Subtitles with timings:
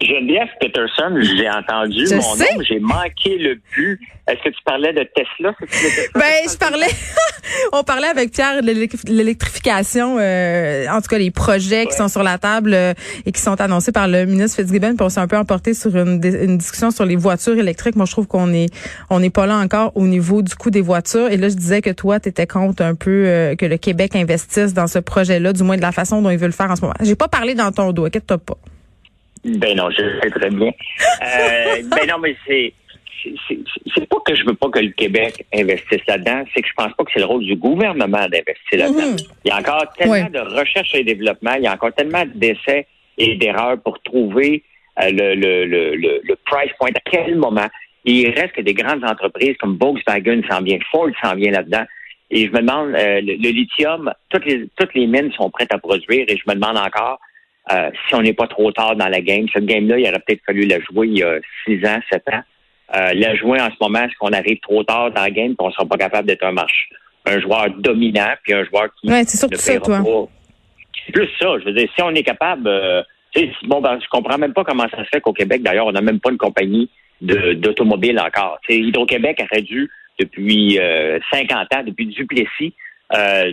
[0.00, 2.54] Geneviève Peterson, j'ai entendu Je mon sais.
[2.54, 3.98] nom, j'ai manqué le but.
[4.28, 5.54] Est-ce que tu parlais de Tesla?
[6.14, 6.86] Ben, je parlais,
[7.72, 12.08] on parlait avec Pierre de l'électri- l'électrification, euh, en tout cas les projets qui sont
[12.08, 12.92] sur la table euh,
[13.24, 14.96] et qui sont annoncés par le ministre Fitzgibbon.
[14.96, 16.18] Puis on s'est un peu emporté sur une
[16.58, 17.94] discussion sur les voitures électriques.
[17.96, 18.66] Moi, je trouve qu'on est,
[19.10, 21.30] on n'est pas là encore au niveau du coût des voitures.
[21.30, 24.16] Et là, je disais que toi, tu étais contre un peu euh, que le Québec
[24.16, 26.76] investisse dans ce projet-là, du moins de la façon dont il veut le faire en
[26.76, 26.94] ce moment.
[27.00, 28.58] J'ai pas parlé dans ton dos, inquiète-toi pas.
[29.46, 30.68] Ben non, je sais très bien.
[31.22, 32.72] Euh, ben non, mais c'est
[33.48, 36.92] c'est- pas que je veux pas que le Québec investisse là-dedans, c'est que je pense
[36.94, 39.10] pas que c'est le rôle du gouvernement d'investir là-dedans.
[39.12, 39.16] Mhm.
[39.44, 42.86] Il y a encore tellement de recherche et développement, il y a encore tellement d'essais
[43.18, 44.62] et d'erreurs pour trouver
[45.02, 46.90] euh, le, le, le, le, le price point.
[46.90, 47.66] À quel moment?
[48.04, 51.84] Il reste que des grandes entreprises comme Volkswagen s'en vient, Ford s'en vient là-dedans.
[52.30, 55.72] Et je me demande, euh, le, le lithium, toutes les, toutes les mines sont prêtes
[55.72, 57.18] à produire et je me demande encore
[57.72, 59.46] euh, si on n'est pas trop tard dans la game.
[59.52, 62.42] Cette game-là, il aurait peut-être fallu la jouer il y a six ans, sept ans.
[62.94, 65.54] Euh, la jouer en ce moment, est-ce qu'on arrive trop tard dans la game et
[65.56, 66.88] qu'on ne sera pas capable d'être un marche,
[67.26, 70.28] un joueur dominant puis un joueur qui Ouais, c'est surtout ne ça, toi.
[71.04, 71.58] C'est plus ça.
[71.58, 73.02] Je veux dire, si on est capable, euh,
[73.64, 76.00] bon, ben, je comprends même pas comment ça se fait qu'au Québec, d'ailleurs, on n'a
[76.00, 76.88] même pas une compagnie
[77.20, 78.58] d'automobile encore.
[78.68, 82.74] Hydro-Québec aurait dû, depuis euh, 50 ans, depuis Duplessis,
[83.14, 83.52] euh,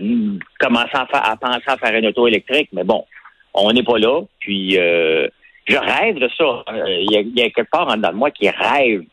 [0.60, 2.70] commencer à, faire- à penser à faire une auto électrique.
[2.74, 3.06] Mais bon,
[3.54, 4.22] on n'est pas là.
[4.40, 5.28] Puis, euh,
[5.68, 6.64] je rêve de ça.
[6.74, 9.04] Euh, Il y, a, quelque part en dedans de moi qui rêve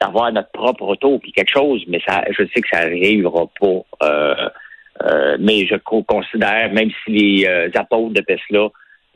[0.00, 4.06] d'avoir notre propre auto puis quelque chose, mais ça, je sais que ça arrivera pas.
[4.06, 4.48] Euh,
[5.04, 8.68] euh, mais je co- considère, même si les euh, apôtres de Tesla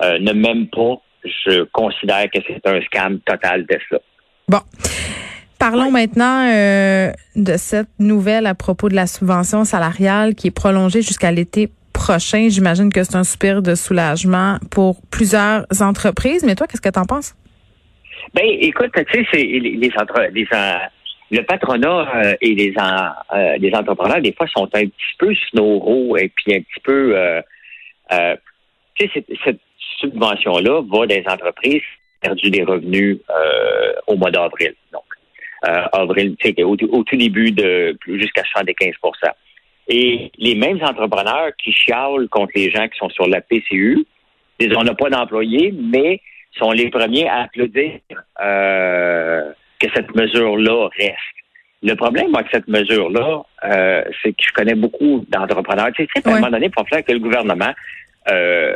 [0.03, 3.98] euh, ne m'aiment pas, je considère que c'est un scam total Tesla.
[4.48, 4.60] Bon.
[5.59, 11.00] Parlons maintenant euh, de cette nouvelle à propos de la subvention salariale qui est prolongée
[11.00, 11.70] jusqu'à l'été
[12.04, 12.48] prochain.
[12.50, 16.44] J'imagine que c'est un soupir de soulagement pour plusieurs entreprises.
[16.44, 17.34] Mais toi, qu'est-ce que tu en penses?
[18.34, 20.28] Ben, écoute, tu sais, c'est les, entre-
[21.31, 25.34] le patronat euh, et les, en- euh, les entrepreneurs, des fois, sont un petit peu
[25.50, 27.16] snoraux et puis un petit peu...
[27.16, 27.41] Euh,
[28.97, 29.60] tu sais, cette,
[30.00, 33.19] subvention-là va des entreprises qui ont perdu des revenus
[34.09, 34.75] au mois d'avril.
[34.92, 35.04] Donc,
[35.92, 38.94] avril, tu sais, au, au tout début de jusqu'à 75
[39.89, 44.06] Et les mêmes entrepreneurs qui chialent contre les gens qui sont sur la PCU,
[44.59, 46.21] disent on n'a pas d'employés, mais
[46.59, 48.00] sont les premiers à applaudir
[48.41, 51.19] euh, que cette mesure-là reste.
[51.83, 55.91] Le problème avec cette mesure-là, euh, c'est que je connais beaucoup d'entrepreneurs.
[55.95, 57.72] Tu sais, à un moment donné, il faut faire que le gouvernement
[58.31, 58.75] euh,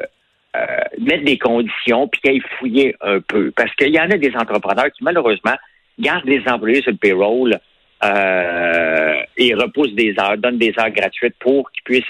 [0.57, 0.67] euh,
[1.01, 3.51] mette des conditions puis qu'il aille fouiller un peu.
[3.57, 5.55] Parce qu'il y en a des entrepreneurs qui, malheureusement,
[5.99, 7.59] gardent des employés sur le payroll
[8.05, 12.05] euh, et repoussent des heures, donnent des heures gratuites pour qu'ils puissent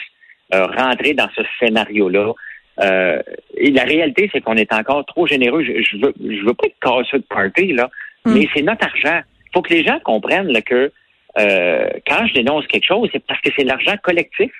[0.54, 2.32] euh, rentrer dans ce scénario-là.
[2.81, 3.22] Euh,
[3.56, 5.65] et la réalité, c'est qu'on est encore trop généreux.
[5.65, 7.91] Je, je veux, je veux pas être casseux de party, là,
[8.25, 8.34] Mm.
[8.34, 9.21] mais c'est notre argent.
[9.47, 10.93] Il faut que les gens comprennent là, que
[11.38, 14.50] euh, quand je dénonce quelque chose, c'est parce que c'est l'argent collectif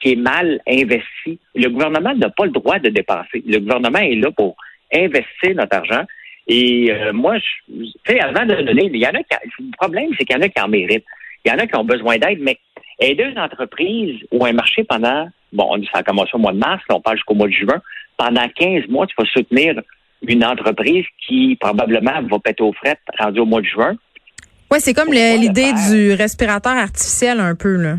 [0.00, 1.38] qui est mal investi.
[1.54, 3.42] Le gouvernement n'a pas le droit de dépenser.
[3.46, 4.56] Le gouvernement est là pour
[4.92, 6.04] investir notre argent.
[6.46, 9.76] Et euh, moi, je, tu sais, avant de donner, il y en a qui, le
[9.78, 11.04] problème, c'est qu'il y en a qui en méritent.
[11.44, 12.58] Il y en a qui ont besoin d'aide, mais
[13.00, 16.82] aider une entreprise ou un marché pendant, bon, ça a commencé au mois de mars,
[16.88, 17.80] là, on parle jusqu'au mois de juin,
[18.16, 19.80] pendant 15 mois, tu vas soutenir
[20.26, 23.94] une entreprise qui probablement va péter aux frettes rendu au mois de juin.
[24.70, 27.96] Ouais, c'est comme l'idée du respirateur artificiel un peu là.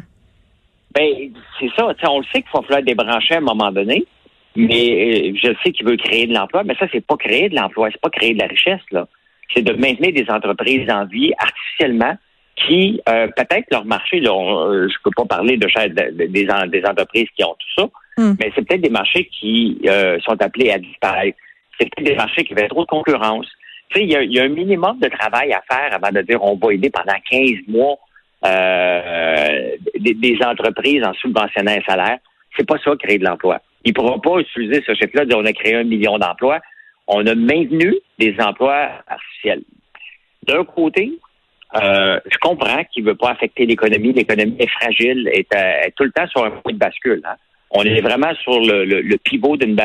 [0.94, 1.94] Ben, c'est ça.
[2.09, 4.06] On le sait qu'il va falloir débrancher à un moment donné,
[4.55, 7.55] mais euh, je sais qu'il veut créer de l'emploi, mais ça, c'est pas créer de
[7.55, 9.07] l'emploi, c'est pas créer de la richesse, là.
[9.53, 12.17] C'est de maintenir des entreprises en vie artificiellement
[12.55, 16.11] qui, euh, peut-être leur marché, là, on- euh, je peux pas parler de, cha- de-
[16.11, 18.34] de- des, en- des entreprises qui ont tout ça, Hmm.
[18.40, 21.37] mais c'est peut-être des marchés qui euh, sont appelés à disparaître.
[21.78, 23.46] C'est peut-être des marchés qui avaient trop de concurrence.
[23.90, 26.11] Tu sais, il y a, il y a un minimum de travail à faire avant
[26.13, 27.97] de dire on va aider pendant 15 mois
[28.46, 29.69] euh,
[29.99, 32.17] des, des entreprises en subventionnant un salaire.
[32.57, 33.59] C'est pas ça créer de l'emploi.
[33.85, 36.59] Il ne pourra pas utiliser ce chiffre-là dire on a créé un million d'emplois.
[37.08, 39.61] On a maintenu des emplois artificiels.
[40.43, 41.11] D'un côté,
[41.76, 44.14] Euh, je comprends qu'il ne veut pas affecter l'économie.
[44.14, 47.22] L'économie est fragile, est, est, tout le temps sur un point de bascule.
[47.26, 47.35] Hein.
[47.72, 49.76] On est vraiment sur le, pivot d'une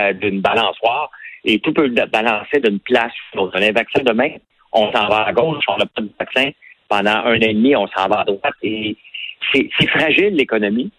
[0.41, 1.11] balançoire
[1.45, 4.31] et tout peut balancer d'une place sur un vaccin demain,
[4.73, 6.51] on s'en va à gauche, on n'a pas de vaccin.
[6.89, 8.55] Pendant un an et demi, on s'en va à droite.
[8.63, 8.97] Et
[9.53, 10.91] c'est fragile, l'économie.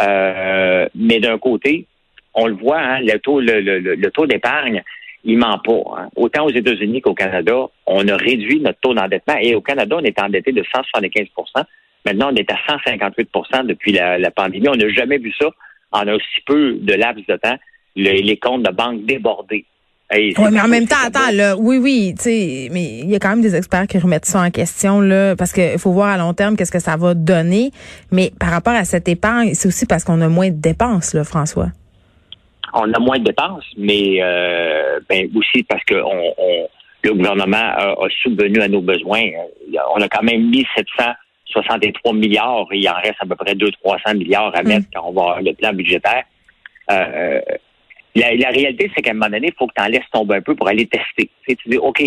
[0.00, 1.86] Euh, mais d'un côté,
[2.34, 4.82] on le voit, hein, le taux, le, le, le taux d'épargne,
[5.24, 5.82] il ment pas.
[5.98, 6.08] Hein.
[6.16, 9.36] Autant aux États-Unis qu'au Canada, on a réduit notre taux d'endettement.
[9.40, 11.64] Et au Canada, on est endetté de 175%
[12.06, 14.68] Maintenant, on est à 158% depuis la, pandémie.
[14.68, 15.46] On n'a jamais vu ça
[15.92, 17.56] en aussi peu de laps de temps,
[17.96, 19.66] les comptes de banque débordés.
[20.12, 23.18] oui, mais en même temps, attends, là, oui, oui, tu sais, mais il y a
[23.18, 26.16] quand même des experts qui remettent ça en question, là, parce qu'il faut voir à
[26.16, 27.70] long terme qu'est-ce que ça va donner.
[28.10, 31.24] Mais par rapport à cette épargne, c'est aussi parce qu'on a moins de dépenses, là,
[31.24, 31.68] François
[32.74, 38.60] on a moins de dépenses, mais euh, ben, aussi parce que le gouvernement a, subvenu
[38.60, 39.22] à nos besoins.
[39.94, 44.18] On a quand même mis 763 milliards et il en reste à peu près 200-300
[44.18, 44.90] milliards à mettre mm.
[44.94, 46.24] quand on va avoir le plan budgétaire.
[46.90, 47.40] Euh,
[48.14, 50.42] la, réalité, c'est qu'à un moment donné, il faut que tu en laisses tomber un
[50.42, 51.30] peu pour aller tester.
[51.46, 52.02] Tu, dis, OK,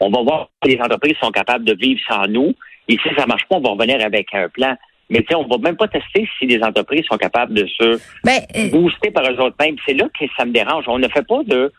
[0.00, 2.54] on va voir si les entreprises sont capables de vivre sans nous.
[2.88, 4.76] Et si ça marche pas, on va revenir avec un plan.
[5.10, 8.00] Mais tu sais, on va même pas tester si les entreprises sont capables de se
[8.24, 9.76] ben, euh, booster par eux autres mêmes.
[9.86, 10.84] C'est là que ça me dérange.
[10.86, 11.72] On ne fait pas de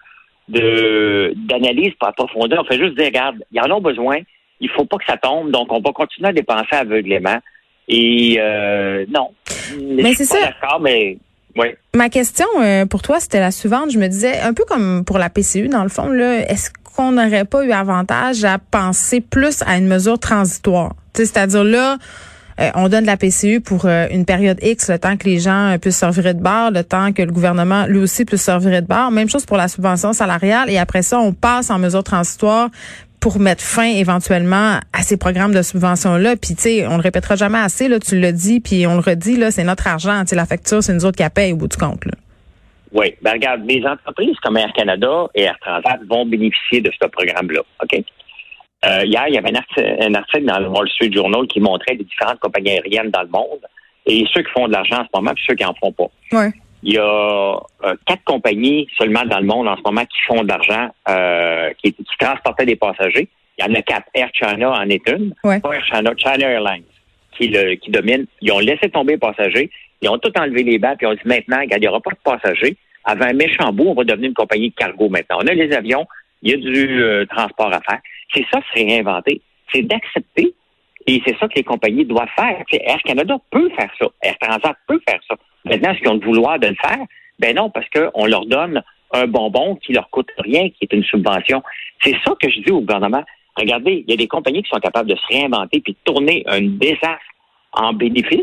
[0.48, 2.64] d'analyse par profondeur.
[2.64, 4.18] On fait juste dire, regarde, ils en ont besoin.
[4.60, 5.52] Il faut pas que ça tombe.
[5.52, 7.40] Donc, on va continuer à dépenser aveuglément.
[7.88, 9.32] Et euh, non.
[9.82, 10.40] Mais c'est ça.
[10.40, 11.18] D'accord, mais
[11.56, 11.68] oui.
[11.96, 13.92] Ma question euh, pour toi, c'était la suivante.
[13.92, 17.46] Je me disais, un peu comme pour la PCU, dans le fond, est-ce qu'on n'aurait
[17.46, 20.94] pas eu avantage à penser plus à une mesure transitoire?
[21.14, 21.98] C'est-à-dire là,
[22.60, 25.74] euh, on donne la PCU pour euh, une période X, le temps que les gens
[25.74, 28.88] euh, puissent servir de bar, le temps que le gouvernement lui aussi puisse servir de
[28.88, 29.12] bar.
[29.12, 30.70] Même chose pour la subvention salariale.
[30.70, 32.70] Et après ça, on passe en mesure transitoire
[33.20, 36.36] pour mettre fin éventuellement à ces programmes de subvention-là.
[36.36, 39.00] Puis, tu sais, on le répétera jamais assez, là, tu le dis, puis on le
[39.00, 40.26] redit, là, c'est notre argent.
[40.26, 42.04] Tu la facture, c'est nous autres qui la au bout du compte.
[42.06, 42.12] Là.
[42.92, 43.16] Oui.
[43.22, 47.62] Ben, regarde, les entreprises comme Air Canada et Air Transat vont bénéficier de ce programme-là.
[47.82, 48.04] OK?
[48.86, 52.04] Euh, hier, il y avait un article, dans le Wall Street Journal qui montrait les
[52.04, 53.62] différentes compagnies aériennes dans le monde
[54.06, 56.10] et ceux qui font de l'argent en ce moment et ceux qui en font pas.
[56.86, 57.02] Il y a
[57.86, 61.70] euh, quatre compagnies seulement dans le monde en ce moment qui font de l'argent, euh,
[61.82, 63.30] qui, transportaient des passagers.
[63.58, 64.08] Il y en a quatre.
[64.14, 65.34] Air China en est une.
[65.46, 66.84] Air China, China Airlines
[67.38, 68.26] qui, le, qui domine.
[68.42, 69.70] Ils ont laissé tomber les passagers.
[70.02, 72.18] Ils ont tout enlevé les bancs puis ont dit maintenant, il n'y aura pas de
[72.24, 72.78] passagers.
[73.06, 75.40] Avant un méchant bout, on va devenir une compagnie de cargo maintenant.
[75.42, 76.06] On a les avions,
[76.44, 78.00] il y a du transport à faire.
[78.34, 79.42] C'est ça, se réinventer.
[79.72, 80.54] C'est d'accepter.
[81.08, 82.64] Et c'est ça que les compagnies doivent faire.
[82.72, 84.08] Air Canada peut faire ça.
[84.22, 85.36] Air Transat peut faire ça.
[85.66, 87.06] Maintenant, est-ce qu'ils ont le vouloir de le faire?
[87.40, 88.82] Ben non, parce qu'on leur donne
[89.12, 91.62] un bonbon qui leur coûte rien, qui est une subvention.
[92.02, 93.24] C'est ça que je dis au gouvernement.
[93.56, 96.44] Regardez, il y a des compagnies qui sont capables de se réinventer puis de tourner
[96.48, 97.20] un désastre
[97.74, 98.42] en bénéfice.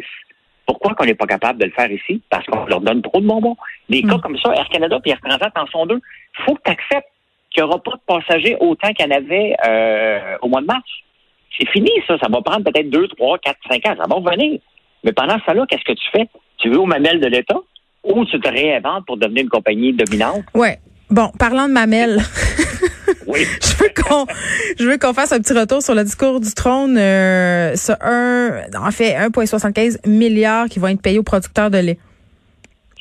[0.66, 2.22] Pourquoi qu'on n'est pas capable de le faire ici?
[2.30, 3.56] Parce qu'on leur donne trop de bonbons.
[3.88, 4.20] Des cas hmm.
[4.20, 6.00] comme ça, Air Canada et Air Transat en sont deux.
[6.38, 7.08] Il faut que tu acceptes
[7.50, 10.66] qu'il n'y aura pas de passagers autant qu'il y en avait euh, au mois de
[10.66, 10.88] mars.
[11.58, 12.16] C'est fini, ça.
[12.22, 13.94] Ça va prendre peut-être deux, trois, quatre, cinq ans.
[13.98, 14.60] Ça va revenir.
[15.04, 16.28] Mais pendant ce temps-là, qu'est-ce que tu fais?
[16.58, 17.58] Tu veux au mamelle de l'État
[18.04, 20.44] ou tu te réinventes pour devenir une compagnie dominante?
[20.54, 20.68] Oui.
[21.10, 22.20] Bon, parlant de mamelles.
[23.26, 23.40] oui.
[23.62, 24.26] je veux qu'on
[24.78, 28.90] je veux qu'on fasse un petit retour sur le discours du trône euh, un en
[28.92, 31.98] fait 1.75 milliards qui vont être payés aux producteurs de lait.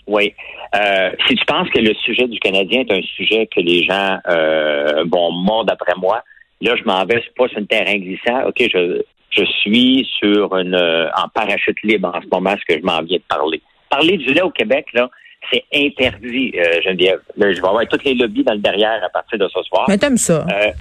[0.09, 0.33] Oui.
[0.75, 4.17] Euh, si tu penses que le sujet du Canadien est un sujet que les gens
[4.27, 6.23] euh, vont mordre après moi,
[6.61, 8.47] là, je m'en vais pas sur un terrain glissant.
[8.47, 12.79] OK, je, je suis sur une euh, en parachute libre en ce moment, ce que
[12.79, 13.61] je m'en viens de parler.
[13.89, 15.09] Parler du lait au Québec, là,
[15.51, 17.21] c'est interdit, euh, Geneviève.
[17.37, 19.85] Là, je vais avoir toutes les lobbies dans le derrière à partir de ce soir.
[19.87, 20.45] Mais t'aimes ça.
[20.51, 20.71] Euh,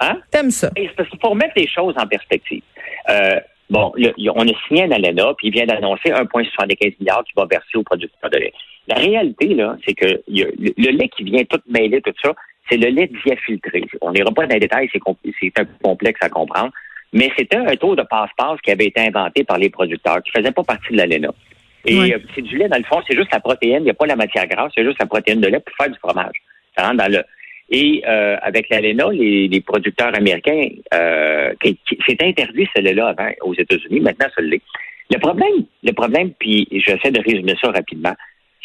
[0.00, 0.18] hein?
[0.30, 0.70] T'aimes ça.
[0.76, 2.62] C'est parce qu'il faut remettre les choses en perspective.
[3.08, 3.40] Euh,
[3.70, 7.76] Bon, on a signé un ALENA, puis il vient d'annoncer 1,75 milliard qui va verser
[7.76, 8.52] aux producteurs de lait.
[8.88, 12.34] La réalité, là, c'est que le, lait qui vient tout mêler, tout ça,
[12.68, 13.84] c'est le lait diafiltré.
[14.00, 15.00] On n'ira pas dans les détails, c'est
[15.60, 16.72] un peu complexe à comprendre,
[17.12, 20.40] mais c'était un taux de passe-passe qui avait été inventé par les producteurs, qui ne
[20.40, 21.30] faisait pas partie de l'ALENA.
[21.86, 23.94] Et euh, c'est du lait, dans le fond, c'est juste la protéine, il n'y a
[23.94, 26.34] pas la matière grasse, c'est juste la protéine de lait pour faire du fromage.
[26.76, 27.22] Ça rentre dans le.
[27.70, 33.54] Et euh, avec l'ALENA, les, les, producteurs américains, euh, c'est interdit ce lait-là avant aux
[33.54, 34.62] États-Unis, maintenant ça l'est.
[35.10, 38.14] Le problème, le problème, puis j'essaie de résumer ça rapidement,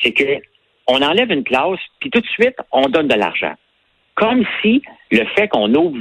[0.02, 0.40] c'est que
[0.88, 3.54] on enlève une clause, puis tout de suite, on donne de l'argent.
[4.16, 4.82] Comme si
[5.12, 5.98] le fait qu'on ouvre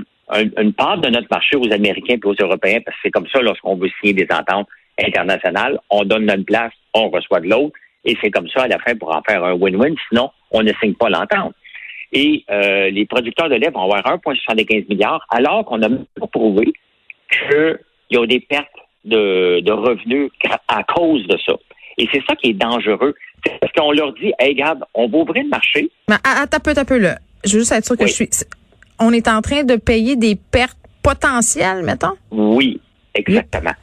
[0.58, 3.40] une part de notre marché aux Américains et aux Européens, parce que c'est comme ça
[3.40, 4.68] lorsqu'on veut signer des ententes
[4.99, 8.78] internationales, on donne notre place, on reçoit de l'autre, et c'est comme ça à la
[8.78, 11.54] fin pour en faire un win-win, sinon on ne signe pas l'entente.
[12.14, 16.73] Et euh, les producteurs de lait vont avoir 1,75 milliard, alors qu'on n'a pas prouvé
[17.28, 17.78] que
[18.11, 18.68] ils ont des pertes
[19.04, 20.30] de, de revenus
[20.68, 21.54] à cause de ça.
[21.99, 23.14] Et c'est ça qui est dangereux.
[23.61, 25.90] Parce qu'on leur dit, hey, regarde, on va ouvrir le marché.
[26.09, 27.18] Mais attends un peu, un peu là.
[27.44, 28.30] Je veux juste être sûr que je suis.
[28.99, 32.14] On est en train de payer des pertes potentielles, mettons?
[32.30, 32.80] Oui,
[33.14, 33.75] exactement.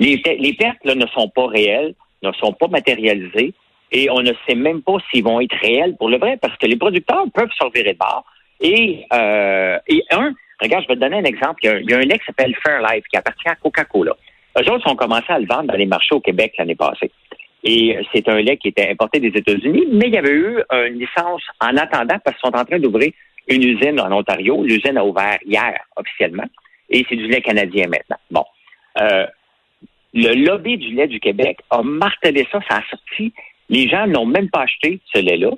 [0.00, 3.54] Les, les pertes là, ne sont pas réelles, ne sont pas matérialisées,
[3.92, 6.66] et on ne sait même pas s'ils vont être réels pour le vrai, parce que
[6.66, 8.24] les producteurs peuvent se revirer de bord.
[8.60, 11.60] Et, euh, et un, regarde, je vais te donner un exemple.
[11.62, 14.12] Il y a, un lait qui s'appelle Fairlife, qui appartient à Coca-Cola.
[14.58, 17.10] Eux autres ont commencé à le vendre dans les marchés au Québec l'année passée.
[17.62, 20.98] Et c'est un lait qui était importé des États-Unis, mais il y avait eu une
[20.98, 23.12] licence en attendant parce qu'ils sont en train d'ouvrir
[23.48, 24.62] une usine en Ontario.
[24.62, 26.46] L'usine a ouvert hier officiellement
[26.88, 28.18] et c'est du lait canadien maintenant.
[28.30, 28.44] Bon.
[29.00, 29.26] Euh,
[30.12, 33.32] le lobby du lait du Québec a martelé ça, ça a sorti.
[33.70, 35.50] Les gens n'ont même pas acheté ce lait-là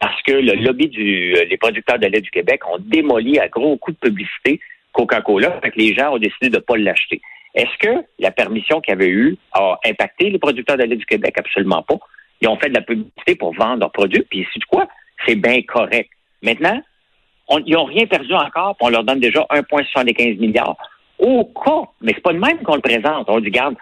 [0.00, 3.76] parce que le lobby du, euh, producteurs de lait du Québec ont démoli à gros
[3.76, 4.60] coups de publicité
[4.92, 7.20] Coca-Cola, fait que les gens ont décidé de ne pas l'acheter.
[7.54, 11.06] Est-ce que la permission qu'il y avait eue a impacté les producteurs de lait du
[11.06, 11.34] Québec?
[11.38, 11.96] Absolument pas.
[12.40, 14.88] Ils ont fait de la publicité pour vendre leurs produits, puis c'est quoi?
[15.26, 16.10] C'est bien correct.
[16.42, 16.80] Maintenant,
[17.66, 20.76] ils n'ont rien perdu encore, puis on leur donne déjà 1,75 milliards.
[21.18, 23.26] Au cas, mais c'est pas de même qu'on le présente.
[23.28, 23.76] On dit, garde,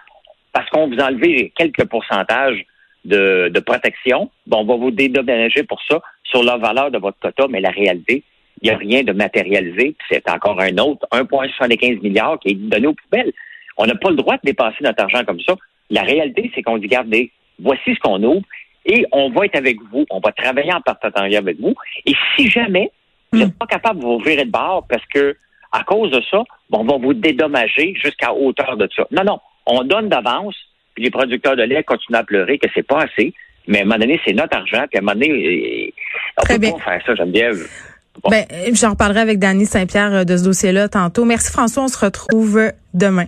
[0.51, 2.65] parce qu'on vous a enlevé quelques pourcentages
[3.05, 7.47] de, protection, bon, on va vous dédommager pour ça sur la valeur de votre quota,
[7.49, 8.23] mais la réalité,
[8.61, 9.95] il n'y a rien de matérialisé.
[10.09, 13.31] C'est encore un autre 1,75 milliards qui est donné aux poubelles.
[13.77, 15.55] On n'a pas le droit de dépasser notre argent comme ça.
[15.89, 18.45] La réalité, c'est qu'on dit, regardez, voici ce qu'on ouvre
[18.85, 20.05] et on va être avec vous.
[20.09, 21.75] On va travailler en partenariat avec vous.
[22.05, 22.91] Et si jamais
[23.31, 23.59] vous n'êtes hmm.
[23.59, 25.35] pas capable de vous virer de bord parce que,
[25.71, 29.05] à cause de ça, on va vous dédommager jusqu'à hauteur de ça.
[29.11, 29.39] Non, non.
[29.65, 30.55] On donne d'avance,
[30.99, 33.33] puis les producteurs de lait continuent à pleurer que c'est pas assez.
[33.67, 35.93] Mais à un moment donné, c'est notre argent, puis à un moment donné,
[36.37, 37.67] on peut pas faire ça, Geneviève.
[38.21, 38.29] Bon.
[38.29, 41.23] Ben, j'en reparlerai avec Danny Saint-Pierre euh, de ce dossier-là tantôt.
[41.23, 43.27] Merci François, on se retrouve demain.